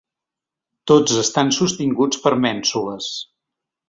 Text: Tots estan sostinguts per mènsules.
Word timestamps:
Tots 0.91 1.19
estan 1.23 1.51
sostinguts 1.57 2.21
per 2.23 2.31
mènsules. 2.47 3.11